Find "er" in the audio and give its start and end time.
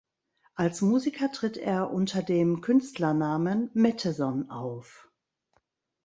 1.57-1.91